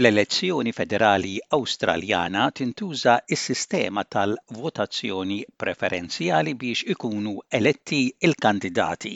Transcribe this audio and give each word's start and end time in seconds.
Fl-elezzjoni 0.00 0.72
federali 0.76 1.32
Awstraljana 1.56 2.42
tintuża 2.58 3.14
s-sistema 3.36 4.04
tal-votazzjoni 4.14 5.34
preferenzjali 5.64 6.54
biex 6.62 6.82
ikunu 6.94 7.34
eletti 7.58 7.98
il-kandidati. 8.28 9.12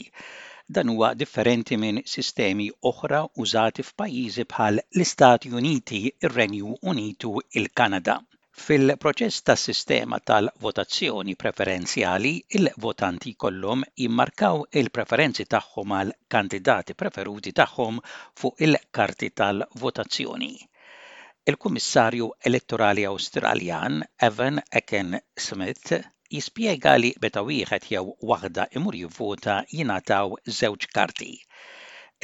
Dan 0.79 0.93
huwa 0.95 1.11
differenti 1.23 1.79
minn 1.85 2.01
sistemi 2.15 2.67
oħra 2.91 3.21
użati 3.45 3.85
f'pajjiżi 3.91 4.45
bħal 4.53 4.83
l-Istati 4.99 5.55
Uniti, 5.63 6.03
ir-Renju 6.29 6.75
Unitu, 6.93 7.33
il-Kanada. 7.63 8.19
Fil-proċess 8.67 9.47
tas 9.51 9.65
sistema 9.71 10.21
tal-votazzjoni 10.33 11.37
preferenzjali, 11.47 12.35
il-votanti 12.61 13.33
kollhom 13.47 13.87
jimmarkaw 14.05 14.67
il-preferenzi 14.83 15.49
tagħhom 15.57 15.97
għal 16.03 16.15
kandidati 16.37 16.99
preferuti 17.07 17.57
tagħhom 17.65 18.05
fuq 18.45 18.65
il-karti 18.69 19.33
tal-votazzjoni. 19.45 20.55
Il-Kummissarju 21.51 22.27
Elettorali 22.49 23.03
Awstraljan 23.09 23.97
Evan 24.29 24.61
Eken 24.81 25.11
smith 25.47 25.91
jispiega 26.37 26.95
li 27.03 27.11
beta 27.25 27.43
wieħed 27.49 27.89
jew 27.95 28.15
waħda 28.31 28.65
imur 28.81 28.97
jivvota 29.01 29.57
jingħataw 29.81 30.33
żewġ 30.61 30.87
karti. 30.99 31.29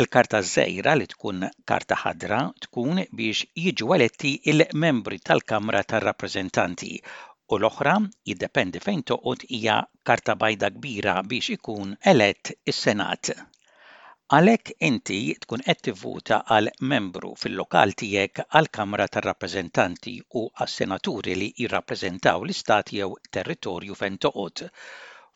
Il-karta 0.05 0.41
żejra 0.53 0.95
li 1.01 1.11
tkun 1.13 1.45
karta 1.73 2.01
ħadra 2.05 2.41
tkun 2.67 3.03
biex 3.21 3.45
jiġu 3.67 3.93
eletti 3.99 4.33
il-membri 4.55 5.21
tal-Kamra 5.29 5.85
tar-Rappreżentanti 5.93 6.91
u 7.03 7.61
l-oħra 7.61 7.99
jiddependi 8.31 8.81
fejn 8.89 9.05
toqgħod 9.13 9.45
hija 9.59 9.77
karta 10.13 10.39
bajda 10.47 10.73
kbira 10.79 11.19
biex 11.35 11.59
ikun 11.61 11.95
elett 12.15 12.57
is-Senat. 12.75 13.35
Għalhekk 14.37 14.69
inti 14.87 15.17
tkun 15.45 15.63
qed 15.69 15.81
tivvuta 15.87 16.37
għal 16.57 16.69
membru 16.91 17.31
fil-lokal 17.39 17.95
tiegħek 18.03 18.43
għall-Kamra 18.59 19.07
tar-Rappreżentanti 19.17 20.13
u 20.41 20.43
għas-Senaturi 20.65 21.35
li 21.41 21.49
jirrappreżentaw 21.63 22.39
l-istat 22.47 22.93
jew 22.99 23.09
territorju 23.39 23.97
fejn 24.03 24.19
toqgħod. 24.27 24.63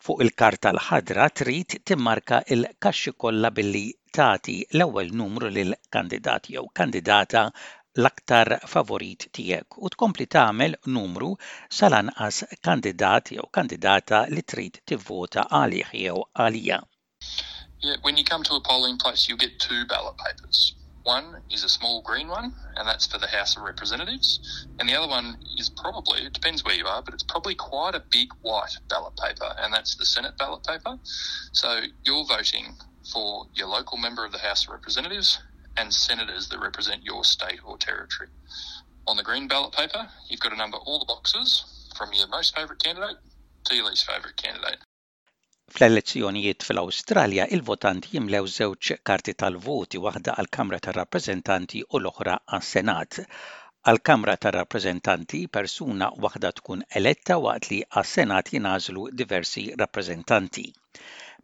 Fuq 0.05 0.23
il-karta 0.27 0.71
l-ħadra 0.77 1.25
trid 1.41 1.75
timmarka 1.91 2.39
il-kaxxi 2.57 3.13
kollha 3.25 3.51
billi 3.57 3.83
tagħti 4.19 4.55
l-ewwel 4.77 5.11
numru 5.23 5.51
lil 5.57 5.75
kandidat 5.97 6.47
jew 6.55 6.63
kandidata 6.81 7.43
l-aktar 7.51 8.55
favorit 8.75 9.27
tiegħek 9.39 9.81
u 9.81 9.91
tkompli 9.97 10.29
tagħmel 10.37 10.79
numru 10.99 11.33
sal-anqas 11.81 12.41
kandidat 12.71 13.35
jew 13.35 13.49
kandidata 13.59 14.23
li 14.37 14.47
trid 14.55 14.81
tivvota 14.93 15.49
għalih 15.61 15.93
jew 16.05 16.17
għalija. 16.31 16.79
Yeah, 17.85 17.97
when 18.01 18.17
you 18.17 18.23
come 18.23 18.41
to 18.41 18.55
a 18.55 18.59
polling 18.59 18.97
place, 18.97 19.29
you'll 19.29 19.37
get 19.37 19.59
two 19.59 19.85
ballot 19.85 20.15
papers. 20.17 20.73
One 21.03 21.39
is 21.51 21.63
a 21.63 21.69
small 21.69 22.01
green 22.01 22.27
one, 22.29 22.51
and 22.77 22.87
that's 22.87 23.05
for 23.05 23.19
the 23.19 23.27
House 23.27 23.55
of 23.55 23.61
Representatives. 23.61 24.65
And 24.79 24.89
the 24.89 24.95
other 24.95 25.07
one 25.07 25.37
is 25.59 25.69
probably, 25.69 26.21
it 26.25 26.33
depends 26.33 26.63
where 26.65 26.73
you 26.73 26.87
are, 26.87 27.03
but 27.03 27.13
it's 27.13 27.21
probably 27.21 27.53
quite 27.53 27.93
a 27.93 27.99
big 28.09 28.29
white 28.41 28.75
ballot 28.89 29.13
paper, 29.17 29.53
and 29.59 29.71
that's 29.71 29.93
the 29.97 30.05
Senate 30.05 30.35
ballot 30.35 30.63
paper. 30.63 30.97
So 31.51 31.81
you're 32.03 32.25
voting 32.25 32.73
for 33.13 33.45
your 33.53 33.67
local 33.67 33.99
member 33.99 34.25
of 34.25 34.31
the 34.31 34.39
House 34.39 34.65
of 34.65 34.73
Representatives 34.73 35.37
and 35.77 35.93
senators 35.93 36.49
that 36.49 36.57
represent 36.59 37.03
your 37.03 37.23
state 37.23 37.59
or 37.63 37.77
territory. 37.77 38.29
On 39.05 39.15
the 39.15 39.21
green 39.21 39.47
ballot 39.47 39.73
paper, 39.73 40.07
you've 40.27 40.39
got 40.39 40.49
to 40.49 40.55
number 40.55 40.77
all 40.77 40.97
the 40.97 41.05
boxes 41.05 41.65
from 41.95 42.09
your 42.13 42.25
most 42.29 42.55
favourite 42.55 42.81
candidate 42.81 43.17
to 43.65 43.75
your 43.75 43.85
least 43.89 44.07
favourite 44.09 44.37
candidate. 44.37 44.77
Fl-elezzjonijiet 45.73 46.63
fl-Awstralja 46.65 47.45
il-votanti 47.55 48.11
jimlew 48.15 48.49
żewġ 48.55 48.89
karti 49.09 49.33
tal-voti 49.43 50.01
waħda 50.03 50.35
għal 50.43 50.49
kamra 50.59 50.79
tar-Rappreżentanti 50.89 51.81
u 51.89 52.01
l-oħra 52.03 52.35
għas-Senat. 52.57 53.19
Għal-Kamra 53.93 54.37
tar-Rappreżentanti 54.45 55.41
persuna 55.59 56.11
waħda 56.29 56.53
tkun 56.63 56.85
eletta 57.03 57.41
waqt 57.47 57.73
li 57.73 57.81
għas-Senat 57.89 58.53
jinażlu 58.57 59.09
diversi 59.23 59.65
rappreżentanti. 59.85 60.67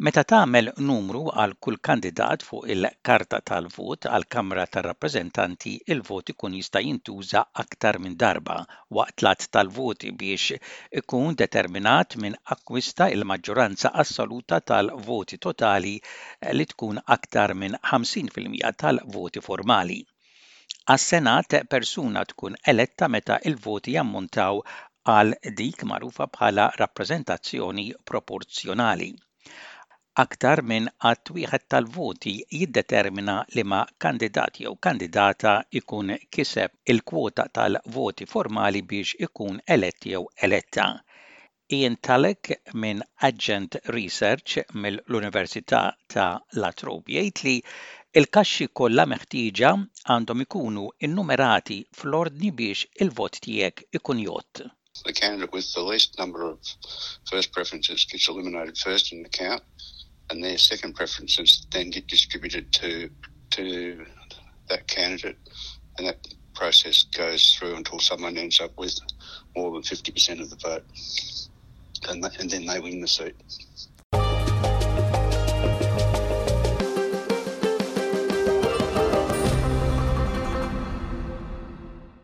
Meta 0.07 0.21
tagħmel 0.31 0.69
numru 0.85 1.19
għal 1.41 1.51
kull 1.65 1.77
kandidat 1.87 2.45
fuq 2.45 2.69
il-karta 2.75 3.39
tal-vot 3.49 4.07
għal 4.09 4.25
Kamra 4.35 4.63
tar-Rappreżentanti, 4.75 5.73
il-vot 5.93 6.31
ikun 6.33 6.55
jista' 6.57 6.81
jintuża 6.81 7.43
aktar 7.63 7.99
minn 8.01 8.15
darba 8.23 8.55
waqt 8.99 9.25
lat 9.27 9.45
tal-voti 9.57 10.09
biex 10.23 10.57
ikun 11.03 11.37
determinat 11.43 12.17
minn 12.23 12.39
akkwista 12.55 13.11
il-maġġoranza 13.15 13.93
assoluta 14.05 14.59
tal-voti 14.71 15.39
totali 15.47 15.93
li 16.57 16.67
tkun 16.73 16.97
aktar 17.19 17.53
minn 17.63 17.77
50% 17.93 18.73
tal-voti 18.81 19.45
formali. 19.49 19.99
as 20.95 21.05
senat 21.13 21.59
persuna 21.75 22.25
tkun 22.33 22.55
eletta 22.73 23.11
meta 23.17 23.37
il-voti 23.51 23.93
jammontaw 23.99 24.63
għal 25.17 25.37
dik 25.61 25.85
magħrufa 25.93 26.31
bħala 26.39 26.71
rappreżentazzjoni 26.85 27.91
proporzjonali. 28.13 29.11
Aktar 30.19 30.59
minn 30.69 30.89
għat 31.09 31.29
wieħed 31.35 31.63
tal-voti 31.73 32.31
jiddetermina 32.57 33.33
li 33.55 33.63
ma 33.73 33.77
kandidat 34.05 34.57
jew 34.63 34.73
kandidata 34.87 35.51
ikun 35.79 36.09
kiseb 36.37 36.73
il-kwota 36.93 37.45
tal-voti 37.59 38.27
formali 38.33 38.81
biex 38.91 39.13
ikun 39.27 39.61
elett 39.75 40.07
jew 40.09 40.25
eletta. 40.47 40.87
Ian 41.77 41.95
Talek 42.09 42.51
minn 42.73 42.99
Agent 43.29 43.77
Research 43.97 44.57
mill-Università 44.83 45.79
ta' 46.15 46.27
Latrobe 46.59 47.15
jgħid 47.21 47.45
li 47.47 47.55
il-kaxxi 48.21 48.67
kollha 48.81 49.07
meħtieġa 49.13 49.71
għandhom 50.17 50.45
ikunu 50.47 50.85
innumerati 51.07 51.79
fl-ordni 52.01 52.51
biex 52.61 52.83
il-vot 53.07 53.39
tiegħek 53.47 53.87
ikun 54.01 54.19
jott. 54.27 54.65
The 55.05 55.13
candidate 55.15 55.55
with 55.55 55.71
the 55.73 55.81
least 55.87 56.19
number 56.19 56.43
of 56.51 56.59
first 57.31 57.53
preferences 57.55 58.03
gets 58.03 58.27
eliminated 58.27 58.75
first 58.77 59.13
in 59.15 59.23
the 59.23 59.29
count. 59.31 59.63
and 60.31 60.43
their 60.43 60.57
second 60.57 60.95
preferences 60.95 61.67
then 61.71 61.89
get 61.89 62.07
distributed 62.07 62.71
to 62.71 63.09
to 63.51 64.05
that 64.69 64.87
candidate, 64.87 65.37
and 65.97 66.07
that 66.07 66.25
process 66.55 67.03
goes 67.13 67.53
through 67.53 67.75
until 67.75 67.99
someone 67.99 68.37
ends 68.37 68.61
up 68.61 68.71
with 68.77 68.97
more 69.55 69.73
than 69.73 69.83
fifty 69.83 70.11
percent 70.13 70.39
of 70.39 70.49
the 70.49 70.55
vote, 70.55 70.85
and, 72.09 72.23
and 72.39 72.49
then 72.49 72.65
they 72.65 72.79
win 72.79 73.01
the 73.01 73.07
seat. 73.09 73.35